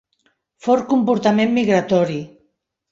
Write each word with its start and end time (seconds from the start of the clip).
Fort 0.67 0.87
comportament 0.95 1.55
migratori. 1.61 2.21